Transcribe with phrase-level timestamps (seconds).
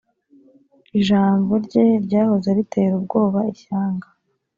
[0.99, 4.07] ijambo rye ryahoze ritera ubwoba ishyanga